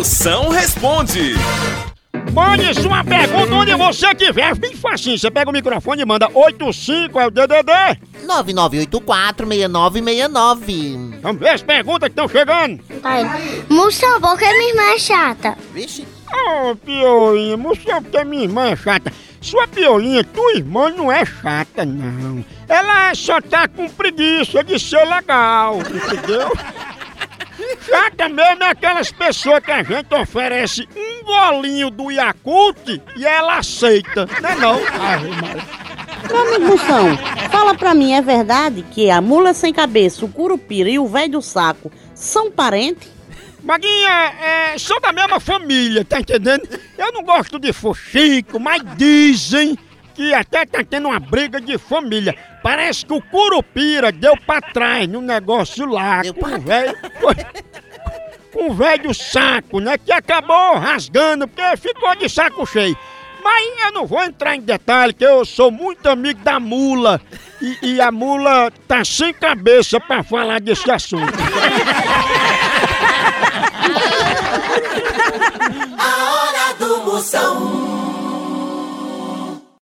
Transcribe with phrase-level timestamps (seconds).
[0.00, 1.34] Moção responde.
[2.32, 4.54] Mande sua pergunta onde você quiser.
[4.54, 5.18] Bem facinho.
[5.18, 7.70] Você pega o microfone e manda 85 é o DDD.
[8.26, 11.20] 9984-6969.
[11.20, 12.82] Vamos ver as perguntas que estão chegando.
[13.02, 13.24] Pai,
[13.68, 15.58] Moção, por que minha irmã é chata?
[15.74, 16.08] Vixe.
[16.32, 19.12] Ô, Piolinha, mostrou porque minha irmã é chata.
[19.42, 22.42] Sua Piolinha, tua irmã não é chata, não.
[22.66, 26.50] Ela só tá com preguiça de ser legal, entendeu?
[27.90, 33.58] Chata mesmo é aquelas pessoas que a gente oferece um golinho do Yakult e ela
[33.58, 34.78] aceita, né não?
[36.28, 37.16] Meu amigo Moção,
[37.50, 41.32] fala pra mim, é verdade que a mula sem cabeça, o curupira e o velho
[41.32, 43.10] do saco são parentes?
[43.62, 46.68] Maguinha, é, são da mesma família, tá entendendo?
[46.96, 49.76] Eu não gosto de fuxico, mas dizem
[50.14, 52.34] que até tá tendo uma briga de família.
[52.62, 56.96] Parece que o Curupira deu pra trás no negócio lá Deu com pra o velho
[58.60, 59.96] um velho saco, né?
[59.98, 62.96] Que acabou rasgando, porque ficou de saco cheio.
[63.42, 67.20] Mas eu não vou entrar em detalhe, que eu sou muito amigo da mula.
[67.60, 71.32] E, e a mula tá sem cabeça para falar desse assunto.
[75.98, 77.69] A hora do moção.